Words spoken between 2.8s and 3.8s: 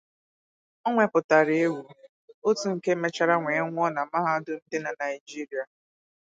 mechara wee